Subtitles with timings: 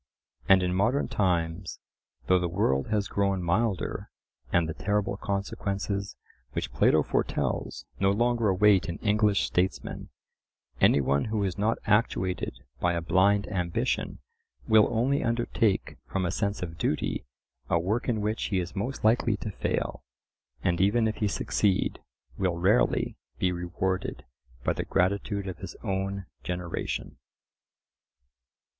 [0.49, 1.79] And in modern times,
[2.25, 4.09] though the world has grown milder,
[4.51, 6.15] and the terrible consequences
[6.53, 10.09] which Plato foretells no longer await an English statesman,
[10.79, 14.17] any one who is not actuated by a blind ambition
[14.67, 17.23] will only undertake from a sense of duty
[17.69, 20.03] a work in which he is most likely to fail;
[20.63, 21.99] and even if he succeed,
[22.39, 24.25] will rarely be rewarded
[24.63, 27.17] by the gratitude of his own generation.